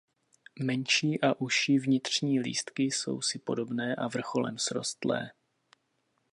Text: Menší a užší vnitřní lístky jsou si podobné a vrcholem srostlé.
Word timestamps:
Menší 0.59 1.21
a 1.21 1.33
užší 1.41 1.79
vnitřní 1.79 2.39
lístky 2.39 2.83
jsou 2.83 3.21
si 3.21 3.39
podobné 3.39 3.95
a 3.95 4.07
vrcholem 4.07 4.57
srostlé. 4.57 5.31